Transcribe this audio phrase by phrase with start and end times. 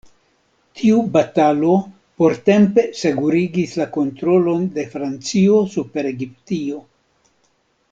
[0.79, 1.75] Tiu batalo
[2.23, 6.83] portempe sekurigis la kontrolon de Francio super Egiptio.